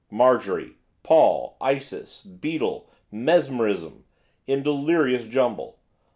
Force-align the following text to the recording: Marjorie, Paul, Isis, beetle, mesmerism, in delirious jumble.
Marjorie, 0.09 0.77
Paul, 1.03 1.57
Isis, 1.61 2.21
beetle, 2.23 2.89
mesmerism, 3.11 4.03
in 4.47 4.63
delirious 4.63 5.27
jumble. 5.27 5.77